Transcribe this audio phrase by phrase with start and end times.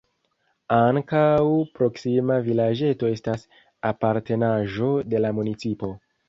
[0.75, 1.43] Ankaŭ
[1.79, 3.45] proksima vilaĝeto estas
[3.91, 5.93] apartenaĵo de la municipo.